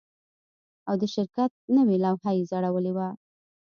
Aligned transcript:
او 0.89 0.95
د 1.01 1.03
شرکت 1.15 1.51
نوې 1.77 1.97
لوحه 2.03 2.31
یې 2.37 2.43
ځړولې 2.51 2.91
وه 2.97 3.09